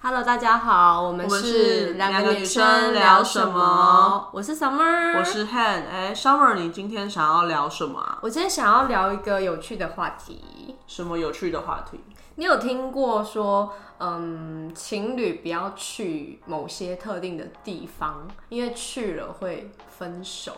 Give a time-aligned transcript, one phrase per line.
[0.00, 4.28] Hello，大家好，我们是是两两个女生生聊什么么？
[4.32, 8.16] 我是 Summer，我是 Han，哎、s u m m e r 你今天想要聊什么啊？
[8.22, 10.76] 我今天想要聊一个有趣的话题。
[10.86, 11.98] 什么有趣的话题？
[12.36, 20.52] 你有听过说，嗯，情侣不要去某些特定的地方，因为去了会分手。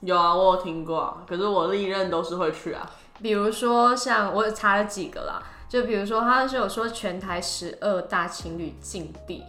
[0.00, 2.86] 有啊，我有听过啊，可是我历任都是会去啊。
[3.22, 5.42] 比如说，像我查了几个啦，
[5.74, 9.42] 就比如说，他是有说全台十二大情侣禁地，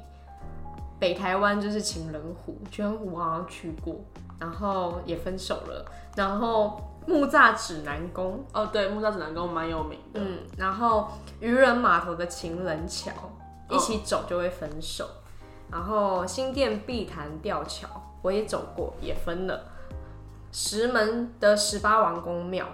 [0.98, 4.04] 北台湾就是情人湖，情人湖我好像去过，
[4.40, 5.86] 然后也分手了，
[6.16, 10.20] 然后木栅指南宫，哦，对，木栅指南宫蛮有名的。
[10.20, 13.12] 嗯，然后渔人码头的情人桥，
[13.70, 15.08] 哦一起走就会分手，
[15.70, 17.88] 然后新店碧潭吊桥
[18.24, 19.64] 我也走过，也分了，
[20.52, 22.66] 石门的十八王公庙。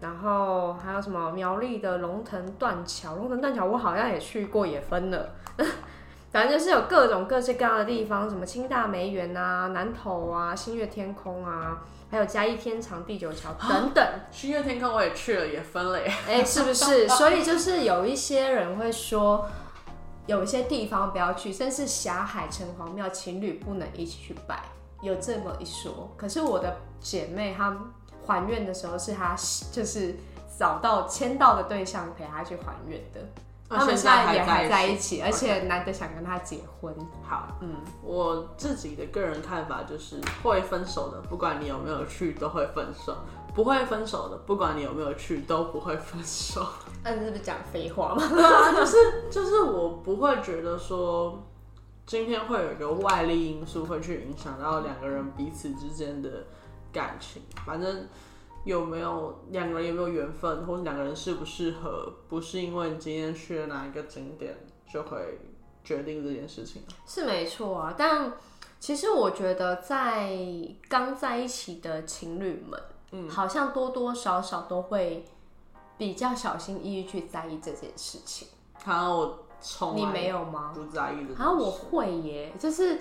[0.00, 5.30] 然后还有什么苗栗的龙腾断桥，龙腾断桥我好像也去过，也分了。
[6.30, 14.06] 反正就是有各种各式各样的地方，什么清大梅园啊、南投啊、新月天空啊，还有嘉义天长地久桥等等。
[14.30, 16.12] 新月天空我也去了，也分了耶。
[16.28, 17.08] 哎、是不是？
[17.08, 19.48] 所以就是有一些人会说，
[20.26, 24.62] 有一些地方不要去，甚至霞海城隍庙情侣不能一起去拜，
[25.00, 26.12] 有这么一说。
[26.18, 27.74] 可是我的姐妹她
[28.26, 29.36] 还愿的时候，是他
[29.72, 30.16] 就是
[30.58, 33.20] 找到签到的对象陪他去还愿的。
[33.68, 36.94] 他们那现在也还还在一起，而且男的想跟他结婚。
[37.24, 43.12] 好，嗯，我自己的个人看法就是，会分手的，不管你有没有去，都会分手；
[43.56, 46.64] 不会分手的，不管你有没有去，都不会分手。
[47.02, 48.22] 那你是不是讲废话吗？
[48.28, 48.96] 对啊，就是
[49.28, 51.42] 就是我不会觉得说，
[52.06, 56.44] 今天会有一个外力因素会去影响到两个人彼此之间的
[56.96, 57.42] 感情。
[57.66, 58.08] 反正
[58.64, 64.56] 有没有两个人有没有缘分，或者两个人适不适合，不是因为你今天去了哪一个景点
[64.92, 65.38] 就会
[65.84, 66.82] 决定这件事情。
[67.06, 68.32] 是没错啊，但
[68.80, 70.36] 其实我觉得在
[70.88, 72.80] 刚在一起的情侣们，
[73.12, 75.24] 嗯，好像多多少少都会
[75.96, 78.48] 比较小心翼翼去在意这件事情。
[78.84, 80.72] 好像我从你没有吗？
[80.74, 82.98] 不在意的，好像我会耶，就是。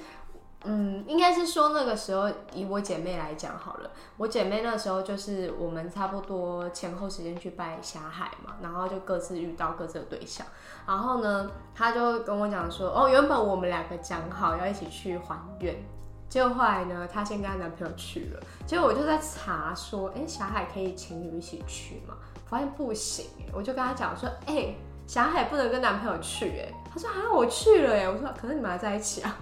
[0.66, 10.46] 嗯，应该是说那个时候，以我姐妹来讲好了，我姐妹那时候就是我们差不多前后时间去拜霞海嘛，然后就各自遇到各自的对象，
[10.88, 15.76] 然后呢，她就跟我讲说，哦，原本我们两个讲好要一起去还愿，
[16.28, 22.16] 结果后来呢，她先跟她男朋友去了，结果我就在查说，哎、霞海可以情侣一起去吗？
[22.48, 24.74] 发现不行，我就跟她讲说，哎、
[25.06, 29.38] 霞海不能跟男朋友去，哎，她说啊，我去了，哎，我说可是你们还在一起啊。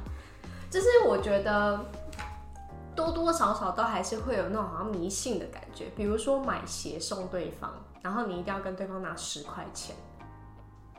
[0.74, 1.86] 就是我觉得
[2.96, 9.96] 多多少少都还是会有那种好像迷信的感觉，比如说买鞋送对方，然后你一定要跟对方拿十块钱，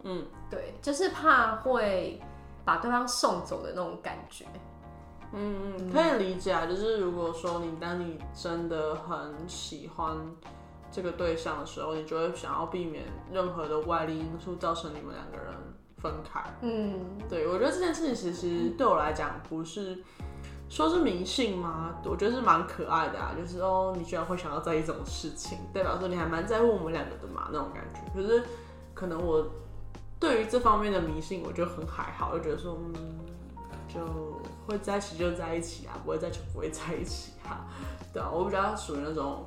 [0.04, 2.22] 嗯，对，就是怕会
[2.64, 4.44] 把对方送走的那种感觉。
[5.32, 6.66] 嗯嗯，可以理解啊。
[6.66, 10.16] 就是如果说你当你真的很喜欢
[10.92, 13.02] 这个对象的时候，你就会想要避免
[13.32, 15.52] 任何的外力因素造成你们两个人
[16.04, 16.40] 分开。
[16.60, 19.98] 嗯，对我觉得这件事情其实对我来讲不是
[20.68, 21.94] 说是迷信吗？
[22.04, 23.34] 我觉得是蛮可爱的啊。
[23.36, 28.00] 就是哦，你居然会想要在意这种事情，代表说你还蛮在乎我们两个的嘛那种感觉。
[28.14, 28.44] 可是
[28.92, 29.46] 可能我
[30.20, 32.94] 对于这方面的迷信，我就很还好，就觉得说嗯。
[33.86, 34.00] 就
[34.66, 37.64] 会在一起就在一起啊，不会在一起不会在一起啊，
[38.12, 39.46] 对啊，我比较属于那种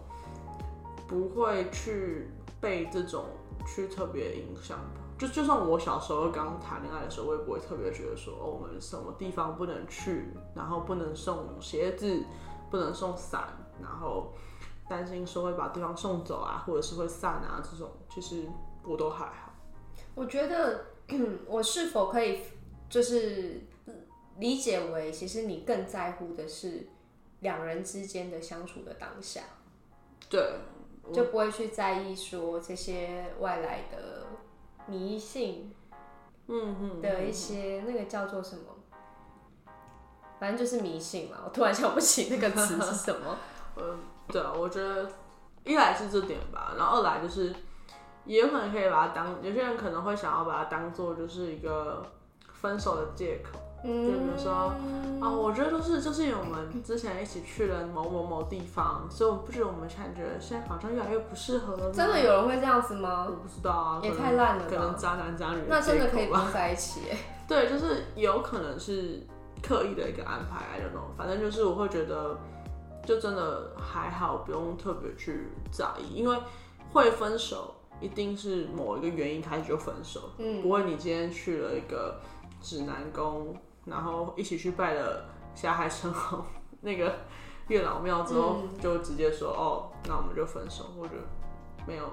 [1.05, 2.29] 不会去
[2.61, 3.25] 被这种
[3.65, 5.01] 去特别影响吧。
[5.17, 12.23] 就就算我小时候刚谈恋爱的时候，我也不会特别觉得说，哦，我们什么地方不能去，然后不能送鞋子，
[12.69, 13.47] 不能送伞，
[13.81, 14.31] 然后
[14.87, 18.43] 担心说会把对方送走啊，或者是会散啊这种，其实
[18.83, 19.53] 我都还好。
[20.13, 20.85] 我觉得
[21.47, 22.41] 我是否可以
[22.87, 23.61] 就是
[24.37, 26.87] 理解为，其实你更在乎的是
[27.39, 29.41] 两人之间的相处的当下。
[30.29, 30.59] 对，
[31.11, 34.26] 就不会去在意说这些外来的
[34.87, 35.73] 迷信
[36.47, 38.63] 嗯嗯，的一些那个叫做什么，
[40.39, 41.37] 反正就是迷信嘛。
[41.45, 43.37] 我突然想不起那个词是什么。
[43.77, 43.99] 嗯，
[44.29, 45.07] 对啊，我觉得
[45.63, 47.53] 一来是这点吧，然后二来就是
[48.25, 52.03] 也有可能可以把它当，有些人可能会想要把它当做就是一个
[52.53, 53.59] 分手的借口。
[53.83, 54.73] 就比如说
[55.19, 61.91] 啊、我觉得都是就是因为我们之前一起去了某某某地方，所以我不觉得我们现在觉得现在好像越来越不适合了。
[61.91, 63.31] 真的有人会这样子吗我？
[63.35, 67.17] 不知道啊，也太烂了吧可能渣男渣女那真的可以借口吧不用在一起耶。
[67.47, 69.25] 对，就是有可能是
[69.63, 71.17] 刻意的一个安排，I don't know。
[71.17, 72.37] 反正就是我会觉得，
[73.03, 76.37] 就真的还好，不用特别去在意，因为
[76.93, 82.19] 会分手一定是某一个原因开始就分手，嗯不会你今天去了一个
[82.61, 83.55] 指南宫，
[83.87, 85.25] 然后一起去拜了
[85.55, 86.41] 霞海城隍
[86.81, 87.15] 那个
[87.69, 90.85] 月老庙之后，就直接说哦，那我们就分手。
[90.97, 91.21] 我觉得
[91.87, 92.09] 没有，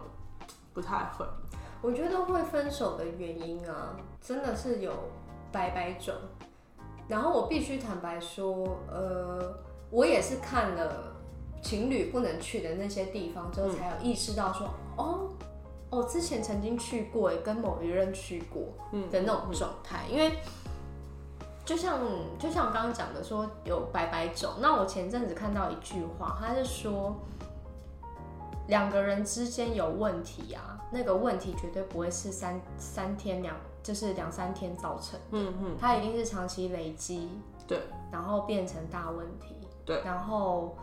[0.73, 1.26] 不太会。
[1.82, 4.93] 我觉得会分手的原因啊，真的是有
[5.53, 6.15] 百百种。
[7.06, 9.55] 然后我必须坦白说，呃，
[9.91, 11.15] 我也是看了
[11.62, 14.67] 情侣不能去的那些地方之后，才有意识到说，
[14.97, 15.29] 哦，
[15.91, 18.62] 哦，之前曾经去过，跟某一任去过
[19.11, 20.06] 的那种状态。
[20.09, 20.38] 因为
[21.65, 21.99] 就像
[22.39, 24.55] 就像我刚刚讲的，说有百百种。
[24.61, 27.17] 那我前阵子看到一句话，他是说
[28.69, 30.73] 两个人之间有问题啊。
[30.93, 37.31] 那个问题绝对不会是三三天两，就是两三天造成，嗯嗯，它一定是长期累积，
[37.67, 37.81] 对，
[38.13, 40.77] 然后变成大问题，对，然后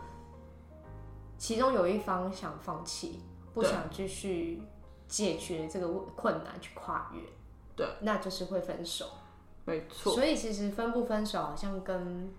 [1.38, 3.22] 其中有一方想放弃，
[3.54, 4.62] 不想继续
[5.08, 7.22] 解决这个困难去跨越，
[7.74, 9.06] 对，那就是会分手，
[9.64, 10.14] 没错。
[10.14, 12.32] 所以其实分不分手好像跟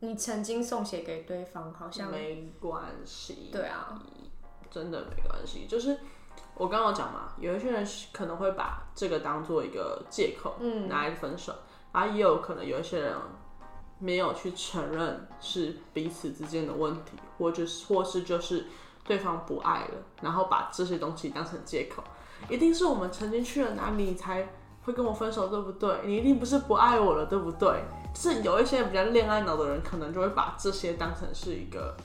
[0.00, 4.00] 你曾经送写给对方好像没关系，对啊，
[4.70, 5.98] 真的没关系，就是。
[6.54, 11.54] 我刚刚讲嘛，有一些人可能会把这个当做一个借口，嗯，拿来分手，
[11.90, 13.14] 然后也有可能有一些人
[13.98, 18.66] 没有去承认是彼此之间的问题，或者是或是就是
[19.04, 22.04] 对方不爱了，然后把这些东西当成借口，
[22.50, 24.48] 一定是我们曾经去了哪里才
[24.82, 25.94] 会跟我分手，对不对？
[26.04, 27.82] 你一定不是不爱我了，对不对？
[28.14, 31.96] 是有一些比较恋爱脑的人，可能就会把这些当成是一个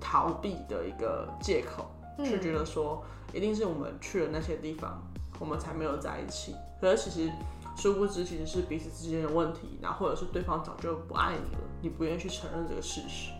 [0.00, 3.04] 逃避的一个借口，就觉得说。
[3.32, 5.02] 一定是我们去了那些地方，
[5.40, 6.54] 我们才没有在一起。
[6.80, 7.32] 可是其实
[7.76, 13.32] 殊不知，其实是彼此之间的问题，然后或者是对方早就不爱你了，你不愿意去承认这个事实，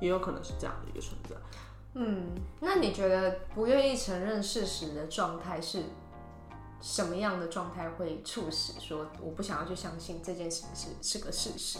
[0.00, 1.36] 也有可能是这样的一个存在。
[1.94, 2.30] 嗯，
[2.60, 5.84] 那你觉得不愿意承认事实的状态是
[6.82, 11.78] 什么样的状态会促使说我不想要去相信这件事是是个事实？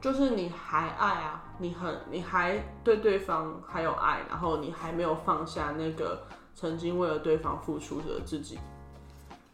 [0.00, 6.22] 就是你还爱啊，你很你还对对方还有爱，然后你还没有放下那个
[6.54, 8.60] 曾经为了对方付出的自己，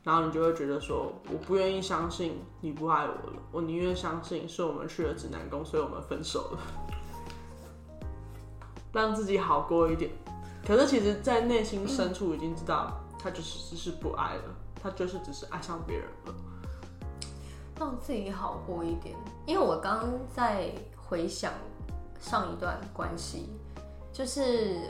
[0.03, 6.59] 然后你就会觉得说，我不愿意相信你不爱我了，我宁愿相信是我们去了指南宫，所以我们分手了，
[8.93, 10.11] 让自己好过一点。
[10.67, 14.43] 可是其实，在内心深处已经知道，他就是只是不爱了，
[14.83, 16.35] 他就是只是爱上别人了。
[17.81, 19.17] 让自己好过一点，
[19.47, 21.55] 因为我刚刚在回想
[22.21, 23.49] 上一段关系，
[24.13, 24.81] 就是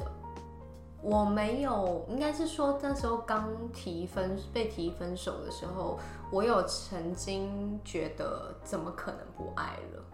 [1.01, 6.01] 我没有，应该是说那时候刚提分被提分手的时候，
[6.33, 10.05] 我有曾经觉得怎么可能不爱了？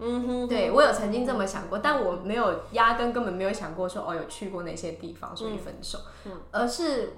[0.00, 7.14] 嗯哼，对我有曾经这么想过，但我没有压根根本没有想过说哦有去过那些地方所以分手，嗯，而是。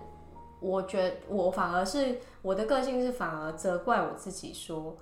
[0.61, 4.97] 我觉我反而是我的个性是反而责怪我自己，说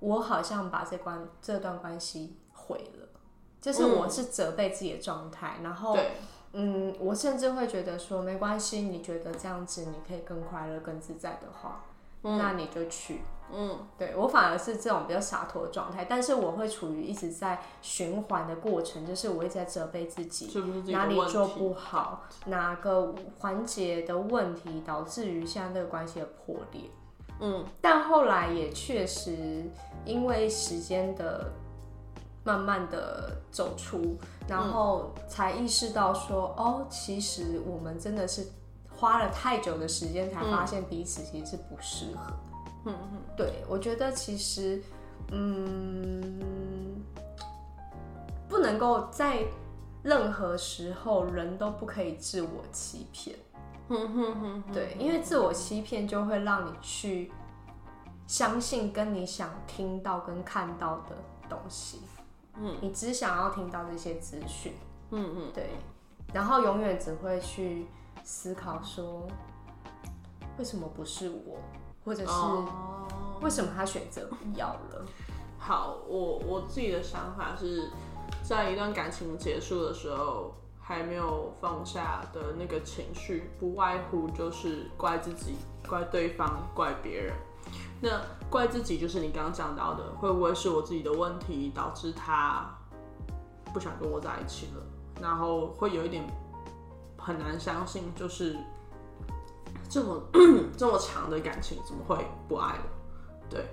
[0.00, 3.08] 我好像把这关这段关系毁了，
[3.60, 5.56] 就是我是责备自己的状态。
[5.62, 5.96] 然后，
[6.52, 11.84] 嗯，我甚至会觉得说没关系，你觉得这样子你可以更快乐、更自在的话，
[12.22, 13.22] 那你就去。
[13.52, 20.50] 嗯，对我反而是这种比较洒脱的状态，但是我会处于一直在循环的过程，就是我一直在责备自己，
[20.88, 26.82] 哪里做不好，哪个环节的问题导致于现在这个关系的破裂。
[27.40, 29.64] 嗯，但后来也确实
[30.04, 31.52] 因为时间的
[32.42, 34.16] 慢慢的走出，
[34.48, 38.48] 然后才意识到说，哦，其实我们真的是
[38.90, 42.32] 花了太久的时间才发现彼此其实是不适合。
[42.84, 44.82] 嗯嗯，对，我觉得其实，
[45.32, 47.02] 嗯，
[48.48, 49.42] 不能够在
[50.02, 53.36] 任何时候人都不可以自我欺骗。
[53.88, 57.32] 哼哼哼，对，因为自我欺骗就会让你去
[58.26, 61.16] 相信跟你想听到跟看到的
[61.48, 62.00] 东西。
[62.60, 64.74] 嗯，你只想要听到这些资讯。
[65.10, 65.70] 嗯嗯，对，
[66.34, 67.86] 然后永远只会去
[68.22, 69.26] 思考说，
[70.58, 71.58] 为什么不是我？
[72.08, 72.32] 或者是
[73.42, 75.04] 为什么他选择不要了？
[75.58, 77.90] 好，我我自己的想法是
[78.42, 87.34] 在一段感情结束的时候，还没有放下的那个情绪，不外乎就是怪自己、怪对方、怪别人。
[88.00, 88.08] 那
[88.48, 92.74] 怪自己就是你刚刚讲到的，会不会是我自己的问题导致他
[93.74, 94.82] 不想跟我在一起了？
[95.20, 96.24] 然后会有一点
[97.18, 98.56] 很难相信，就是。
[99.88, 100.22] 这么
[100.76, 102.16] 这么长的感情怎么会
[102.48, 103.50] 不爱我？
[103.50, 103.64] 对。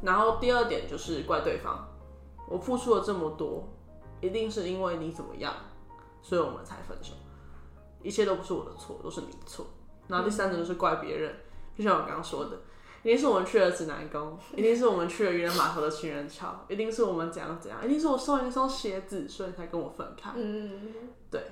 [0.00, 1.88] 然后第二点就是怪对方，
[2.46, 3.68] 我付出了这么多，
[4.20, 5.52] 一定是因为你怎么样，
[6.22, 7.14] 所以我们才分手，
[8.02, 9.66] 一切都不是我的错，都是你的错。
[10.06, 11.34] 然后第三点就是怪别人，
[11.76, 12.56] 就像我刚刚说的，
[13.02, 20.30] 一定是我们去了指南宫，一定是我们去了渔人码头的情人桥，一定是我们怎样怎样，一定是我送一双鞋子，所以才跟我分开。
[20.36, 20.92] 嗯
[21.28, 21.42] 对，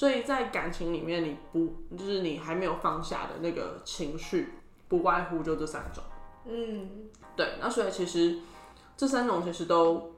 [0.00, 4.54] 所以在感情里面，你不就是你还没有放下的那个情绪，
[4.88, 6.02] 不外乎就这三种。
[6.46, 8.38] 嗯对，那所以其实
[8.96, 10.10] 这三种其实都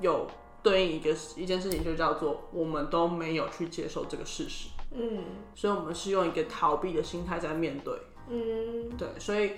[0.00, 0.28] 有
[0.62, 5.24] 对应一个一件事情，就叫做我们都没有去接受这个事实，嗯
[5.56, 7.92] 所以我们是用一个逃避的心态在面对。
[8.28, 9.54] 嗯对，所以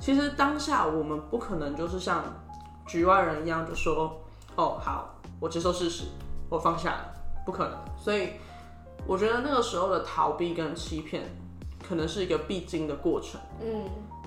[0.00, 2.24] 其实当下我们不可能就是像
[2.88, 4.20] 局外人一样就说，
[4.56, 6.06] 哦，好，我接受事实，
[6.48, 7.14] 我放下了，
[7.46, 7.78] 不可能。
[7.96, 8.30] 所以
[9.06, 11.24] 我觉得那个时候的逃避跟欺骗，
[11.86, 13.84] 可能是一个必经的过程，嗯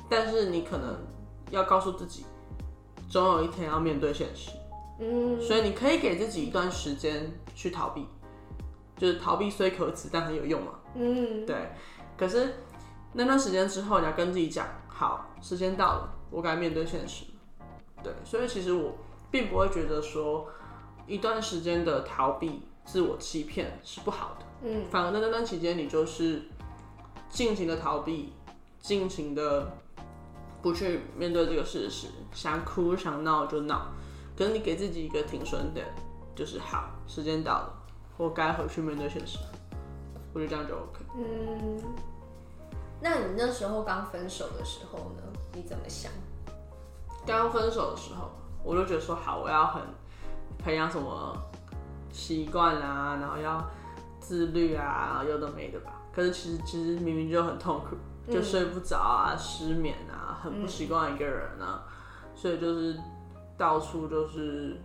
[0.10, 0.96] 但是你可能
[1.50, 2.26] 要告诉自己，
[3.10, 4.52] 总有一天要面对现实。
[5.00, 8.06] 嗯所以你可以给自己一段时间去逃避，
[8.96, 10.74] 就是逃避虽可耻，但很有用嘛。
[10.96, 11.72] 嗯对，
[12.16, 12.54] 可是
[13.12, 17.66] 那段时间之后，你要跟自己讲，好，时间到了，我该面对现实了。
[18.04, 18.96] 对，所以其实我
[19.32, 20.48] 并不会觉得说
[21.08, 26.44] 一段时间的逃避、自我欺骗是不好的，嗯反而在那段期间，你就是
[27.30, 28.34] 尽情的逃避，
[28.80, 29.72] 尽情的
[30.62, 33.88] 不去面对这个事实，想哭想闹就闹，
[34.38, 35.86] 可是你给自己一个停损点，
[36.36, 37.74] 就是好，时间到了，
[38.18, 39.40] 我该回去面对现实，
[40.34, 41.06] 我觉得这样就 OK。
[41.16, 41.82] 嗯。
[43.02, 45.24] 那你那时候刚分手的时候呢？
[45.54, 46.10] 你怎么想？
[47.26, 48.32] 刚分手的时候，
[48.64, 49.82] 我就觉得说好，我要很
[50.58, 51.38] 培养什么
[52.14, 53.62] 习惯啊，然后要
[54.22, 56.00] 自律啊，然后有的没的吧。
[56.16, 57.98] 可是其实其实明明就很痛苦，
[58.32, 61.84] 就睡不着啊，失眠啊，很不习惯一个人啊，
[62.36, 62.96] 所以就是
[63.58, 64.80] 到处就是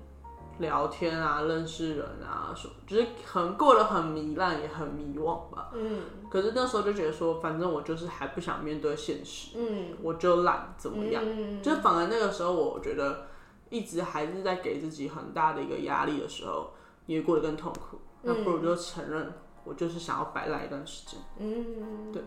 [0.59, 5.71] 聊天啊，认识人啊，什么，就是很过得很糜烂，也很迷惘吧。
[5.75, 11.23] 嗯可是那时候就觉得说，反正我就是还不想面对现实，嗯我就懒怎么样？
[11.25, 13.27] 嗯就反而那个时候，我觉得
[13.69, 16.71] 一直还是在给自己很大的一个压力的时候，
[17.09, 17.99] 你会过得更痛苦。
[18.21, 19.33] 那不如就承认，
[19.65, 21.19] 我就是想要摆烂一段时间。
[21.39, 22.23] 嗯，对。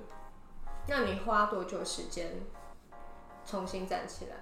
[0.88, 2.42] 那你花多久时间
[3.46, 4.38] 重新站起来？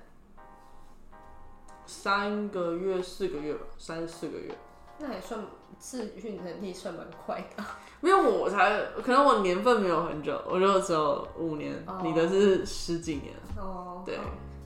[1.86, 4.55] 三个月、四个月吧，三四个月。
[5.00, 5.39] 那也算
[5.77, 7.63] 自愈能力算蛮快的。
[8.00, 13.34] 没有我才，可能我年份没有很久，我就只有五年，哦你的是十几年。
[13.58, 14.17] 哦，对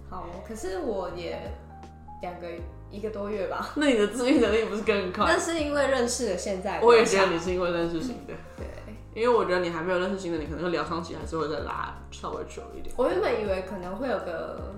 [0.10, 1.52] 好，好，可是我也
[2.24, 2.48] 两个
[2.90, 3.70] 一个多月吧。
[3.76, 5.26] 那你的自愈能力不是更快？
[5.26, 8.66] 那是因为认识了现在的我也觉得他你是因为认识新的，对。
[9.14, 12.96] 因为我觉得你还没有认识新的，你可能疗伤期还是会再拉稍微久一点。
[12.98, 14.74] 我原本以为可能会有个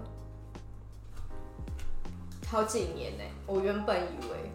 [2.49, 4.51] 好几年呢、我原本以为，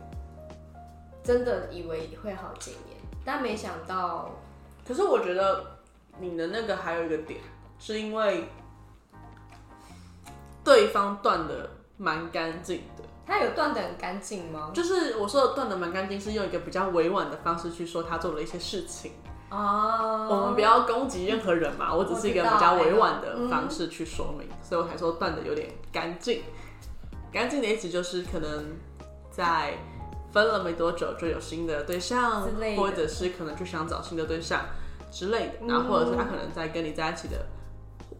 [1.22, 4.30] 真的以为会好几年，但没想到，
[4.86, 5.64] 可是我觉得
[6.18, 7.40] 你的那个还有一个点，
[7.78, 8.44] 是因为
[10.62, 11.70] 对方断的
[12.00, 13.04] 蛮干净的。
[13.26, 14.70] 他有断的很干净吗？
[14.74, 19.12] 就是我说的断的蛮干净，是用一个比较委婉的方式去说他做了一些事情。
[19.50, 26.42] 哦，我们不要攻击任何人嘛，我只是一个比较委婉的方式去说明，所以我才说断的有点干净。
[27.32, 28.76] 干净的意思就是可能
[29.30, 29.74] 在
[30.32, 32.42] 分了没多久就有新的对象
[32.76, 34.60] 或者是可能就想找新的对象
[35.10, 37.46] 之类的，嗯然后或者是他可能在跟你在一起的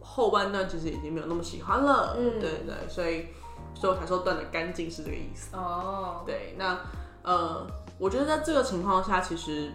[0.01, 3.27] 后半段其实已经没有那么喜欢了，嗯对对，所以
[3.73, 5.55] 所以我才说断的干净是这个意思。
[5.55, 6.77] 哦，对，那
[7.23, 7.65] 呃，
[7.97, 9.71] 我觉得在这个情况下，其实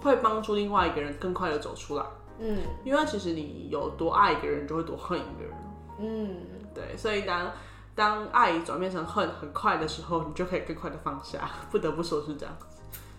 [0.00, 2.04] 会帮助另外一个人更快的走出来，
[2.38, 5.52] 嗯因为其实你有多爱一个人，就会多恨一个人。
[5.98, 6.36] 嗯
[6.74, 7.50] 对，所以当
[7.94, 11.48] 当爱转变成恨很快的时候，你就可以更快的放下。
[11.70, 12.56] 不得不说是这样。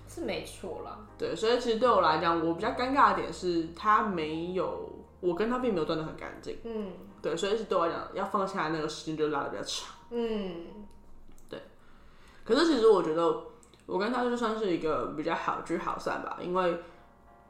[0.08, 0.98] 是没错啦。
[1.18, 6.58] 对，所以其实对我来讲，我比较尴尬的点是他没有，我跟他并没有断的很干净。
[6.64, 6.92] 嗯
[7.22, 9.96] 对，所以是对我来讲，要放下来那个时间就拉的比较长。
[10.14, 10.88] 嗯。
[11.50, 11.60] 对。
[12.46, 13.44] 可是其实我觉得，
[13.86, 16.80] 我跟他就算是一个比较好聚好散吧，因为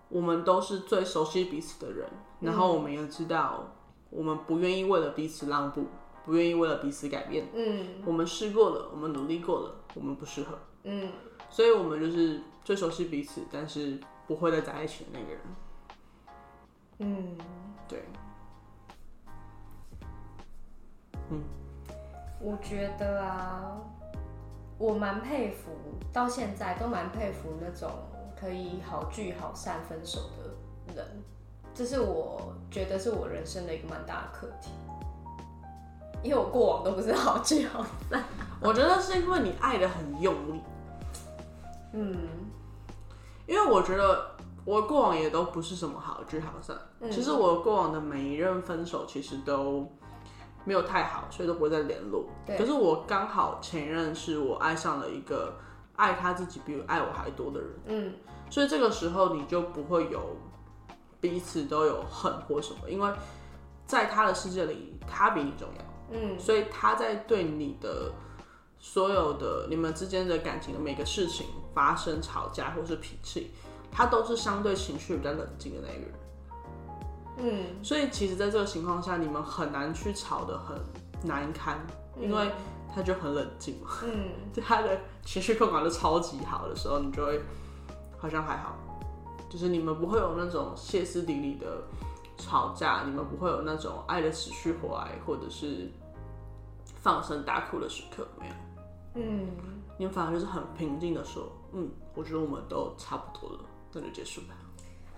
[0.10, 2.08] 我们都是最熟悉彼此的人，
[2.40, 3.76] 然后我们也知道，
[4.10, 5.88] 我们不愿意为了彼此让步，
[6.24, 7.50] 不愿意为了彼此改变。
[7.54, 8.02] 嗯。
[8.06, 11.12] 我们试过了，我们努力过了，我们不适合，嗯。
[11.50, 15.42] 所以我们就是最熟悉彼此，但是不会再在一起的那个人。
[17.00, 17.38] 嗯，
[17.88, 18.04] 对，
[22.44, 23.78] 我觉得啊，
[24.78, 25.72] 我蛮佩服，
[26.12, 27.90] 到现在都蛮佩服那种
[28.38, 31.06] 可以好聚好散分手的人，
[31.74, 34.72] 这是我觉得是我人生的一个蛮大的课题。
[36.22, 38.22] 因为我过往都不是好聚好散，
[38.60, 40.62] 我觉得是因为你爱的很用力，
[41.94, 42.18] 嗯
[43.48, 44.32] 因为我觉得
[44.66, 46.78] 我过往也都不是什么好聚好散。
[47.10, 49.86] 其实我过往的每一任分手，其实都
[50.66, 52.26] 没有太好，所以都不会再联络。
[52.58, 55.54] 可是我刚好前任是我爱上了一个
[55.96, 58.14] 爱他自己比爱我还多的人，嗯，
[58.50, 60.36] 所以这个时候你就不会有
[61.20, 63.12] 彼此都有恨或什么，因为
[63.86, 68.12] 在他的世界里，他比你重要，嗯，所以他在对你的
[68.80, 73.52] 所有的你们之间的感情的每个事情发生吵架或是脾气。
[73.96, 76.12] 他都是相对情绪比较冷静的那个人，
[77.38, 80.78] 嗯，所以其实，在这个情况下，你们很难去吵得很
[81.24, 81.80] 难堪，
[82.20, 82.52] 因为
[82.94, 84.30] 他就很冷静嘛，嗯，
[84.64, 87.42] 他的情绪控管的超级好的时候，你就会
[88.18, 88.76] 好像还好，
[89.50, 91.82] 就是你们不会有那种歇斯底里的
[92.38, 95.90] 吵架，你们不会有那种爱的死去活来，或者是
[97.02, 98.54] 放声大哭的时刻，没有，
[99.16, 99.48] 嗯，
[99.98, 103.60] 你们反而就是很平静的说，嗯，我觉得我们都差不多了。
[103.96, 104.56] 那就结束吧。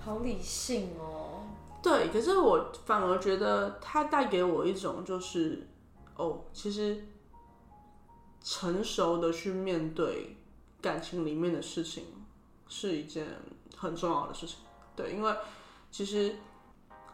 [0.04, 1.44] 好理性哦。
[1.86, 5.68] 对，可是我反而觉得它带给我一种就是，
[6.16, 7.06] 哦，其实
[8.42, 10.36] 成熟的去面对
[10.82, 12.06] 感情里面的事情
[12.68, 13.28] 是一件
[13.78, 14.58] 很重要的事情。
[14.96, 15.36] 对，因为
[15.92, 16.38] 其实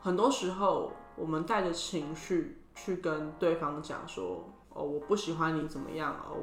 [0.01, 6.37] 很多时候我们带着情绪去跟对方讲说，哦，我不喜欢你怎么样哦，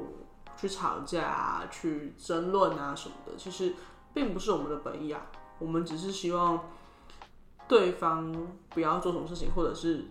[0.55, 3.73] 去吵架啊，去争论啊什么的，其实。
[4.11, 5.23] 并不是我们的本意啊，
[5.59, 6.67] 我们只是希望
[7.69, 8.35] 对方
[8.69, 10.03] 不要做什么事情，或者是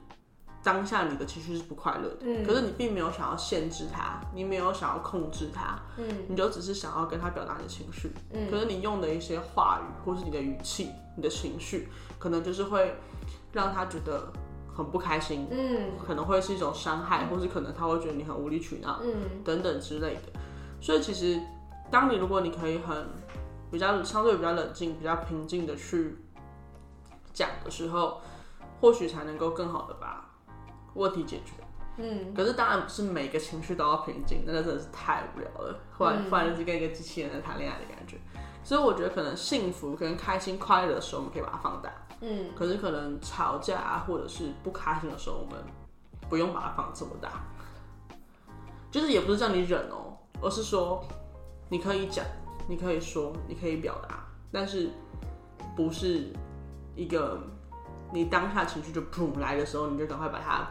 [0.62, 11.88] 当下你的情绪是不快乐的，嗯，可是你并没有想要限制他，你没有想要控制他，嗯，你就只是想要跟他表达你的情绪，嗯，可是你用的一些话语或是你的语气、你的情绪，
[12.18, 12.94] 可能就是会
[13.52, 14.32] 让他觉得
[14.72, 20.40] 很不开心，嗯，可能会是一种伤害，或是可能他会觉得你很无理取闹，嗯，等等之类的。
[20.80, 21.40] 所以其实，
[21.90, 23.06] 当你如果你可以很
[23.70, 26.16] 比较相对比较冷静、比较平静的去
[27.38, 28.20] 讲的时候，
[28.80, 30.28] 或许才能够更好的把
[30.94, 31.52] 问题解决。
[31.96, 35.78] 嗯，可是当然不是每个情绪都要平静，那个真的是太无聊了。
[35.96, 38.16] 忽然忽然就是跟一个机器人在谈恋爱的感觉。
[38.64, 41.92] 所以我觉得可能幸福跟开心、快乐的时候，我们可以把它放大。
[42.22, 45.62] 嗯，可是可能吵架啊，或者是不开心的时候，我们
[46.28, 47.30] 不用把它放这么大。
[48.90, 51.04] 就是也不是叫你忍哦，而是说
[51.68, 52.24] 你可以讲。
[52.70, 54.90] 你可以说，你可以表达，但是
[55.74, 56.30] 不是
[56.98, 57.40] 一个
[58.12, 60.68] 你当下情绪就砰来的时候，你就赶快把它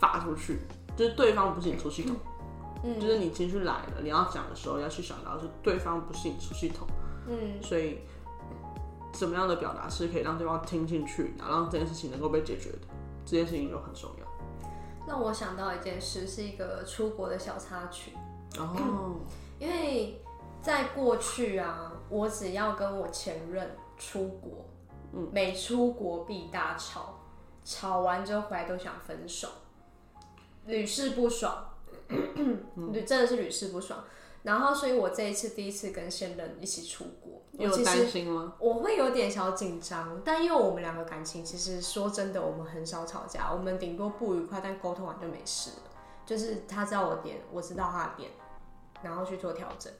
[0.00, 0.60] 发出去。
[0.96, 2.16] 就是对方不是你出气筒，
[2.82, 6.86] 嗯，就是你情绪来了，你要讲的时候要去想到是对方不是你出气筒，
[7.28, 8.00] 嗯，所以
[9.12, 12.78] 怎么样的表达是可以让对方听进去，然后让这件事情能够被解决的，
[13.26, 15.06] 这件事情就很重要。
[15.06, 18.12] 让我想到一件事，是一个出国的小插曲
[18.58, 19.20] 哦，
[19.60, 20.18] 因为。
[20.62, 24.64] 在过去啊，我只要跟我前任出国，
[25.12, 27.20] 嗯，每出国必大吵，
[27.64, 29.48] 吵完之后回来都想分手，
[30.66, 31.74] 屡试不爽，
[32.92, 34.04] 对，真的是屡试不爽。
[34.42, 38.54] 然后，所以我这一次第一次跟现任一起出国，有担心吗？
[38.58, 45.76] 我会有点小紧张，但因为我们两个感情其实说真的，我们很少吵架，我们顶多不愉快，但沟通完就没事了。
[46.26, 48.30] 就是他知道我点，我知道他的点，
[49.02, 49.92] 然后去做调整。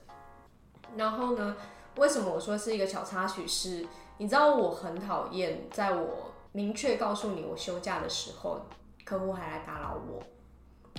[0.97, 1.55] 然后呢？
[1.97, 3.47] 为什么我说是一个小插曲？
[3.47, 3.85] 是，
[4.17, 8.61] 你知道我很讨厌在我明确告诉你我休假的时候，
[9.03, 10.21] 客户还来打扰我，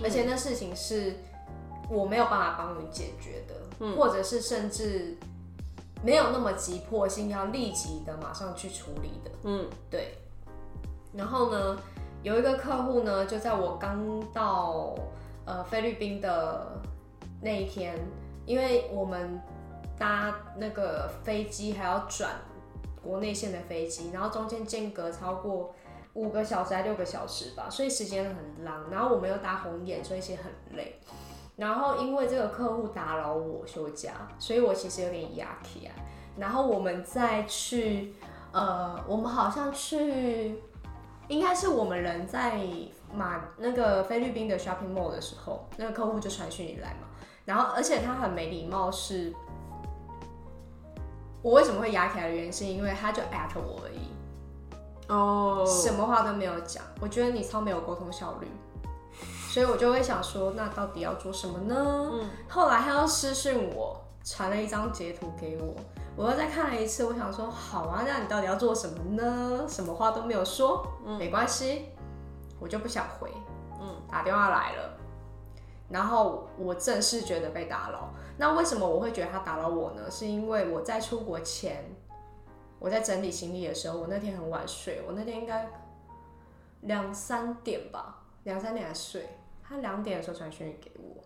[0.02, 1.14] 而且那事情是
[1.88, 5.16] 我没有办法帮你解决的，或者是甚至
[6.02, 9.30] 没有那么急迫性要立即的马上去处理的。
[9.44, 10.18] 嗯，对。
[11.12, 11.78] 然后呢，
[12.22, 14.94] 有一个客户呢，就在我刚到
[15.44, 16.82] 呃菲律宾的
[17.40, 17.96] 那一天，
[18.44, 19.40] 因为我们。
[19.96, 22.32] 搭那个飞机还要转
[23.04, 25.74] 国内线的飞机，然后中间间隔超过
[26.14, 28.90] 五个小时还六个小时吧，所以时间很浪。
[28.90, 30.98] 然后我们又搭红眼，所以其实很累。
[31.56, 35.92] 然后因为这个客户打扰我休假，所以我其实有点压起来。
[36.36, 38.14] 然后我们再去，
[38.52, 40.60] 呃，我们好像去，
[41.28, 42.58] 应该是我们人在
[43.12, 47.08] 马那个菲律宾的 shopping mall 的时候，那个客户就传讯你来嘛。
[47.44, 49.32] 然后而且他很没礼貌是。
[51.44, 54.08] 我为什么会压起来的原因，是因为他就 at 我而已，
[55.08, 56.82] 哦，什么话都没有讲。
[57.02, 58.48] 我觉得你超没有沟通效率，
[59.50, 61.74] 所以我就会想说，那到底要做什么呢？
[62.14, 65.74] 嗯，后来他又私信我，传了一张截图给我，
[66.16, 69.66] 我又再看了一次，我想说，好啊，那你到底要做什么呢？
[69.68, 71.90] 什么话都没有说，嗯，没关系，
[72.58, 73.30] 我就不想回，
[73.82, 74.96] 嗯，打电话来了，
[75.88, 78.12] 然后我正式觉得被打扰。
[78.36, 80.10] 那为什么我会觉得他打扰我呢？
[80.10, 81.84] 是因为我在出国前，
[82.78, 85.68] 我在整理行李的时候，我那天很晚睡，我那天应该
[86.80, 89.28] 两三点吧，两三点才睡。
[89.66, 91.22] 他两点的时候传讯息给我，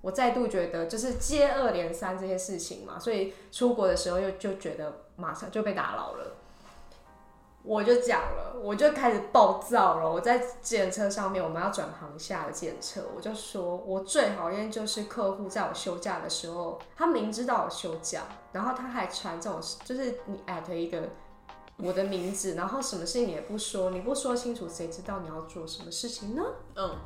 [0.00, 6.36] 我再度觉得就是接二连三这些事情嘛，所以出国的时候又就觉得马上就被打扰了。
[7.66, 10.08] 我就讲了，我就开始暴躁了。
[10.08, 21.08] 我在检车上面，我们要转行下的检车，我就说，我最讨厌就是客户在我休假的时候，他明知道我休假，然后他还传这种，就是你艾特一个
[21.78, 26.42] 我的名字，然后什么事情你也不说，你不说清楚，谁知道你要做什么事情呢？
[26.76, 26.96] 嗯，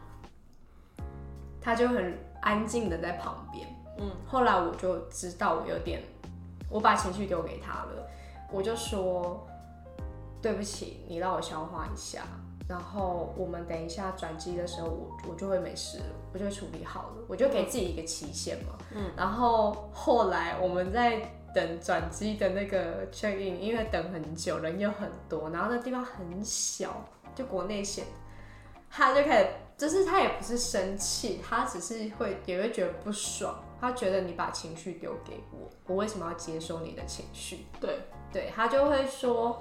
[1.59, 3.67] 他就很安静的在旁边。
[3.99, 6.03] 嗯，后来我就知道我有点，
[6.69, 8.07] 我把情绪丢给他了，
[8.53, 9.47] 我就说。
[10.43, 12.23] 对不起，你让我消化一下，
[12.67, 18.79] 然后我们等一下转机的时候，我我就会没事了，我就会处理好了，我就给自己一个期限嘛。
[18.95, 19.11] 嗯。
[19.17, 21.21] 然后后来我们在
[21.55, 28.07] 等转机的那个 check in，因为等很久，人又很多，然后那地方很小，就国内线，
[28.89, 37.67] 他就开始，就是他也不是生气，他只是会也会觉得不爽，他觉得你把情绪丢给我，我为什么要接收你的情绪？
[37.79, 37.99] 对，
[38.33, 39.61] 对他就会说。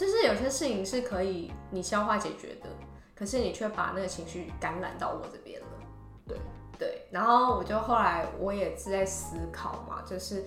[0.00, 2.70] 就是有些事情是可以你消化解决的，
[3.14, 5.66] 可是你却把那个情绪感染到我这边了。
[6.26, 6.38] 对
[6.78, 10.42] 对，然后我就后来我也是在思考嘛，就是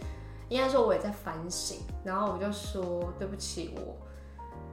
[0.50, 3.96] 应该说我也在反省，然后我就说对不起，我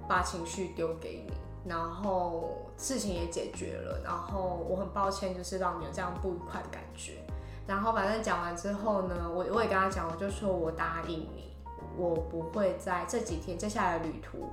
[0.09, 1.35] 把情绪丢给你，
[1.69, 7.23] 然后事情也解决了，然后我很抱歉，就是让你有这样不愉快的感觉。
[7.67, 11.55] 然后反正讲完之后呢，我我也跟他讲，我就说我答应你，
[11.99, 14.49] 我不会在这几天接下来的旅途。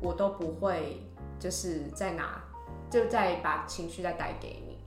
[0.00, 1.02] 我都不会，
[1.40, 2.40] 就是再拿，
[2.88, 4.78] 就再把情绪再带给你，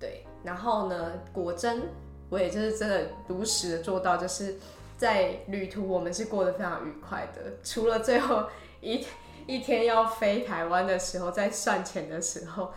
[0.00, 0.24] 对。
[0.42, 1.90] 然后呢，果真，
[2.30, 4.56] 我也就是真的如实的做到，就是
[4.96, 7.40] 在旅途我们是过得非常愉快的。
[7.62, 8.44] 除了最后
[8.80, 9.04] 一
[9.46, 12.72] 一天要飞台湾的时候，在算钱的时候，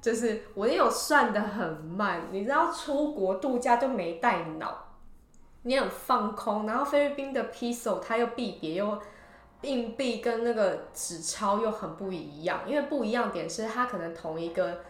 [0.00, 2.28] 就是我也有算的很慢。
[2.30, 4.94] 你知道，出国度假就没带脑，
[5.62, 6.66] 你很放空。
[6.66, 9.00] 然后菲律宾的 peso 它又币别又。
[9.64, 14.80] 硬币跟那个纸钞又很不一样，因为不一样点是它可能同一个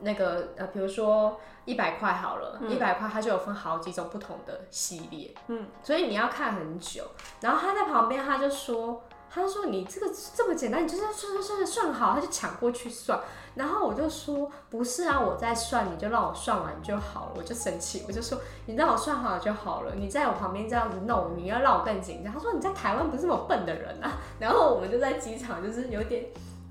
[0.00, 7.04] 那个呃，比如说一百块好了，一百块它就有分好几种不同的系列，嗯，所以你要看很久。
[7.40, 9.02] 然后他在旁边他就说，
[9.36, 13.20] 他说你这个这么简单，你就是算算算算好，他就抢过去算。
[13.54, 17.32] 然后我就说不是啊，我在算，你就让我算完就好了。
[17.36, 19.94] 我就生气，我就说你让我算好了就好了。
[19.94, 22.32] 你在我旁边这样子弄，你要让我更紧张。
[22.32, 24.18] 他说你在台湾不是这么笨的人啊。
[24.40, 26.24] 然后我们就在机场就是有点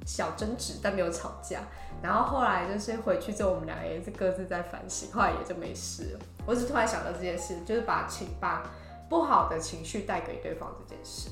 [0.03, 1.59] 小争执，但没有吵架。
[2.01, 6.19] 然后后来就是回去之后，我们两个也是各自在反省，后来也就没事了。
[6.47, 8.63] 我只突然想到这件事，就是把情把
[9.07, 11.29] 不好的情绪带给对方这件事。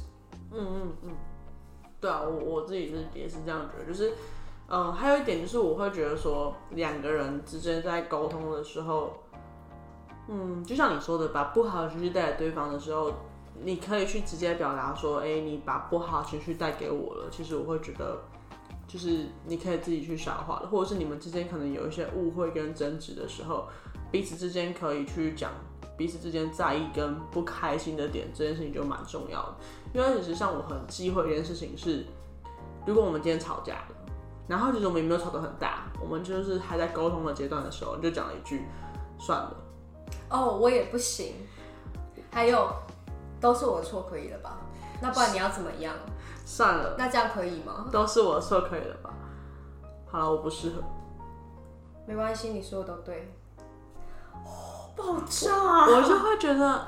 [0.53, 1.09] 嗯嗯嗯，
[1.99, 4.13] 对啊，我我自己是也是这样觉得，就是。
[4.69, 9.11] 嗯，还有一点就是，我会觉得说，两个人之间在沟通的时候，
[10.29, 13.11] 嗯，就像你说的，把不好的情绪带给对方的时候，
[13.61, 17.27] 你可以去直接表达说，哎，你把不好的情绪带给我了。
[17.29, 18.17] 其实我会觉得，
[18.87, 23.67] 就是你可以自己去消化的，或者是你们之间可能有一些误会跟争执的时候，
[24.09, 25.51] 彼此之间可以去讲
[26.03, 29.55] 彼此之间在意跟不开心的点，这件事情就蛮重要的。
[29.93, 32.05] 因为其实像我很忌讳一件事情是，
[32.85, 33.95] 如果我们今天吵架了。
[34.49, 38.65] 然后其实我们也没有吵得很大，我们就是还在沟通的阶段的时候，你就讲了一句
[39.17, 39.55] “算了”。
[40.29, 41.35] 哦，我也不行。
[42.29, 42.69] 还有，
[43.39, 44.57] 都是我的错，可以了吧？
[45.01, 45.95] 那不然你要怎么样？
[46.45, 46.95] 算了。
[46.97, 47.87] 那这样可以吗？
[47.93, 49.13] 都是我的错，可以了吧？
[50.11, 50.83] 好了，我不适合。
[52.05, 53.33] 没关系，你说的都对。
[54.95, 55.85] 爆炸！
[55.87, 56.87] 我就会觉得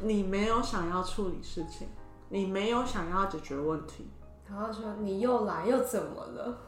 [0.00, 1.88] 你没有想要处理事情，
[2.28, 4.10] 你没有想要解决问题。
[4.48, 6.58] 然后说你又来又怎么了？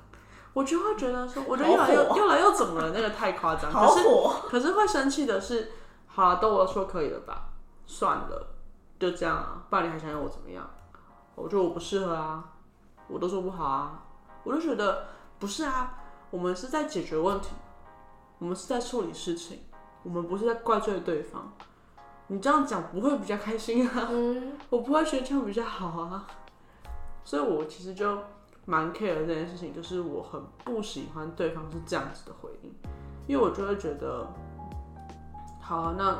[0.52, 2.92] 我就会觉得说，我觉得又来又又来又怎么了？
[2.92, 3.72] 那个太夸张。
[3.72, 4.08] 可是！
[4.48, 5.72] 可是会生气的是，
[6.06, 7.48] 好了，都我说可以了吧？
[7.86, 8.54] 算了，
[8.98, 9.64] 就这样啊。
[9.68, 10.68] 不然你还想要我怎么样？
[11.34, 12.44] 我觉得我不适合啊，
[13.08, 14.04] 我都说不好啊。
[14.44, 15.06] 我就觉得
[15.38, 15.98] 不是啊，
[16.30, 17.48] 我们是在解决问题，
[18.38, 19.64] 我们是在处理事情，
[20.04, 21.52] 我们不是在怪罪对方。
[22.28, 24.08] 你这样讲不会比较开心啊？
[24.10, 26.26] 嗯， 我不会觉得这样比较好啊。
[27.24, 28.16] 所以我其实就。
[28.66, 32.72] 蛮 care 这件事情，就是我很不喜欢对方是这样子的回应，
[33.26, 34.26] 因为我就会觉得，
[35.60, 36.16] 好，那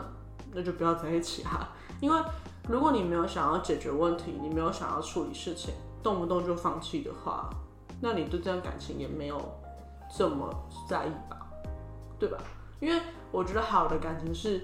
[0.53, 1.71] 那就不要在一起哈。
[2.03, 2.21] 因为
[2.69, 7.49] 如果你没有想要解决问题，你没有想要处理事情，动不动就放弃的话，
[8.03, 9.41] 那你对这段感情也没有
[10.15, 10.55] 这么
[10.87, 11.47] 在意吧，
[12.19, 12.37] 对吧？
[12.79, 13.01] 因为
[13.35, 14.61] 我觉得好的感情是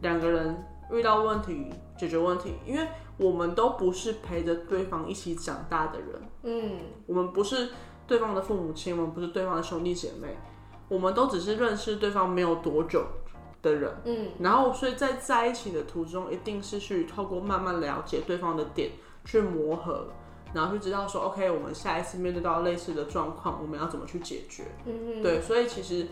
[0.00, 0.56] 两个人
[0.90, 6.08] 遇到问题解决问题，因为我们都不是陪着对方一起长大的人，
[6.44, 7.68] 嗯我们不是
[8.06, 10.36] 对方的父母亲，我们不是对方的兄弟姐妹，
[10.88, 13.04] 我们都只是认识对方没有多久
[13.62, 13.92] 的人。
[14.04, 18.92] 嗯然后，所以在在一起的途中，一定是去透过慢慢了解对方的点，
[19.24, 20.08] 去磨合，
[20.54, 24.64] 然后去知道说，OK，我们下一次面对到类似的状况，我们要怎么去解决。
[24.84, 26.06] 嗯对，所以其实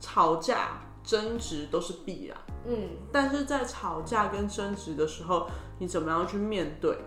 [0.00, 6.98] 吵架、争执都是必然，嗯但是在吵架跟争执的时候，你怎么样去面对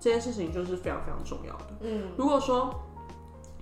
[0.00, 1.66] 这件事情，就是非常非常重要的。
[1.82, 2.74] 嗯如果说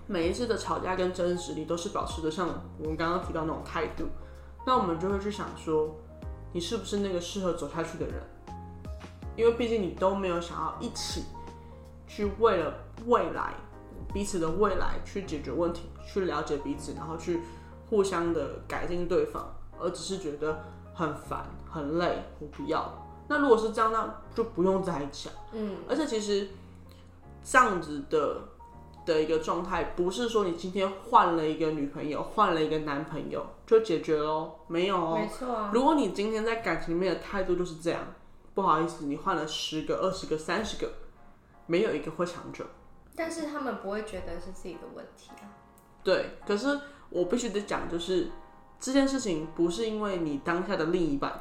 [0.07, 4.05] 每一次的吵架跟争执，你都是保持着像我们刚刚提到那种态度，
[4.65, 5.93] 那我们就会去想说，
[6.53, 8.23] 你是不是那个适合走下去的人？
[9.35, 11.25] 因为毕竟你都没有想要一起
[12.07, 12.73] 去为了
[13.07, 13.55] 未来
[14.15, 17.41] 彼此的未来去解决问题，去了解彼此，然后去
[17.91, 20.65] 互相的改进对方，而只是觉得
[20.95, 23.07] 很烦、很累，我不要。
[23.29, 25.35] 那如果是这样，那就不用在一起啊。
[25.53, 26.49] 嗯而且其实
[27.45, 28.41] 这样子的
[29.05, 35.19] 的一个状态，不是说你今天换了一个女朋友，换了一个男朋友就解决喽，没有哦。
[35.19, 38.01] 没错啊，如果你今天在感情里面的态度就是这样，
[38.55, 40.91] 不好意思，你换了十个、二十个、三十个，
[41.67, 42.65] 没有一个会长久。
[43.17, 45.49] 但是他们不会觉得是自己的问题啊。
[46.03, 46.79] 对，可是
[47.11, 48.31] 我必须得讲，就是
[48.83, 51.33] 这件事情不是因为你当下的另一半，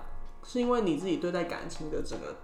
[0.44, 2.36] 是因为你自己对待感情的整个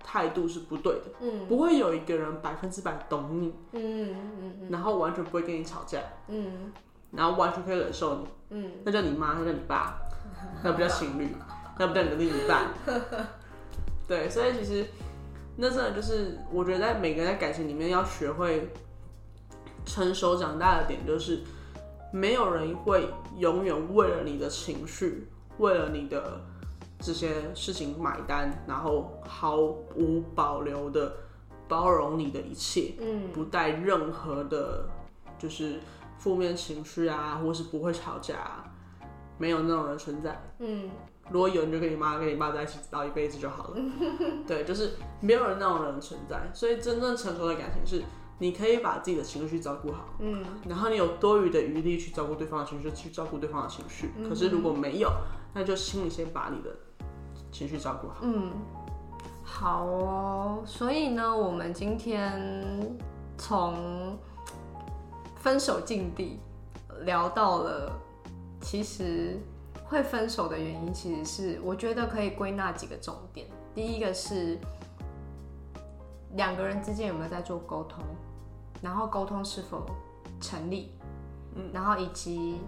[0.00, 1.02] 态度是不对的。
[1.20, 6.72] 嗯不会有一个人百分之百懂你，嗯嗯然后完全不会跟你吵架，嗯
[7.10, 9.98] 然后完全可以忍受你，嗯那叫你妈，那叫你爸，
[10.62, 11.34] 那不叫情侣，
[11.76, 12.68] 那不叫你的另一半。
[14.06, 14.86] 对，所以其实
[15.56, 18.70] 那真的就是，我觉得在每个人在感情里面要学会
[19.84, 21.40] 成熟长大的点，就是
[22.14, 25.26] 没有人会永远为了你的情绪，
[25.58, 26.40] 为了你的
[27.00, 31.12] 这些事情买单，然后毫无保留的
[31.66, 32.94] 包容你的一切。
[33.00, 34.88] 嗯不带任何的，
[35.36, 35.80] 就是
[36.16, 38.64] 负面情绪啊，或是不会吵架、啊，
[39.36, 40.40] 没有那种人存在。
[40.60, 40.88] 嗯
[41.30, 43.76] 如果有，你就跟你妈、跟你爸在一起直到一辈子就好了。
[44.46, 46.48] 对，就是没有人那种人存在。
[46.54, 48.04] 所以真正成熟的感情是，
[48.38, 54.10] 你可以把自己的情绪照顾好，嗯然后你有多余的余力去照顾对方的情绪，去照顾对方的情绪。
[54.28, 55.10] 可是如果没有，
[55.54, 56.76] 那就请你先把你的
[57.52, 58.16] 情绪照顾好。
[58.22, 58.52] 嗯，
[59.44, 60.62] 好哦。
[60.66, 62.96] 所以呢，我们今天
[63.38, 64.18] 从
[65.36, 66.40] 分手境地
[67.04, 67.92] 聊到了，
[68.60, 69.38] 其实
[69.84, 73.46] 会分手的原因，其实是我觉得可以归纳几个重点。
[73.74, 74.58] 第一个是
[76.32, 78.02] 两个人之间有没有在做沟通，
[78.84, 79.86] 然后沟通是否
[80.42, 80.92] 成立，
[81.54, 82.60] 嗯，然后以及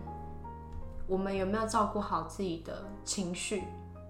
[1.07, 3.63] 我们有没有照顾好自己的情绪，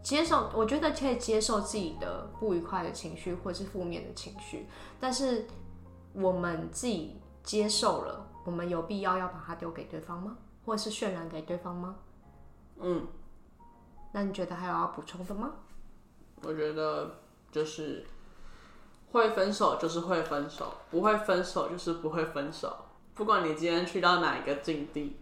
[0.04, 4.68] 接受，我觉得可以接受自己的不愉快的情绪或是负面的情绪，
[5.00, 5.48] 但是
[6.12, 10.38] 我们自己接受了，我们有必要要把它丢给对方吗？
[10.64, 11.96] 或者是渲染给对方吗？
[12.78, 13.04] 嗯，
[14.12, 15.50] 那你觉得还有要补充的吗？
[16.42, 17.10] 我觉得
[17.50, 18.06] 就是
[19.16, 22.76] 会分手就是会分手，不会分手就是不会分手。
[23.14, 25.16] 不管你今天去到哪一个境地，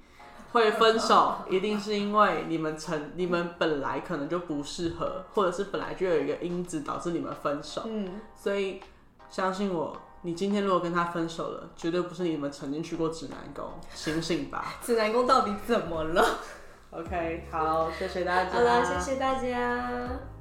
[0.53, 7.83] 会分手 一定是因为你们曾你们本来可能就不适合，或者是本来就有一个因子导致你们分手。
[7.87, 8.81] 嗯，所以
[9.31, 14.75] 相信我，你今天如果跟他分手了，绝对不是你们曾经去过指南宫，醒醒吧。
[14.83, 16.25] 指南宫到底怎么了？
[16.91, 18.51] OK，好，谢谢大家。
[18.51, 20.34] 好了，谢谢大家。